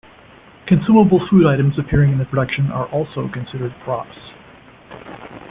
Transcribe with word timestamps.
Consumable 0.65 1.19
food 1.29 1.45
items 1.45 1.77
appearing 1.77 2.11
in 2.11 2.17
the 2.17 2.25
production 2.25 2.71
are 2.71 2.87
also 2.89 3.29
considered 3.31 3.71
props. 3.83 4.17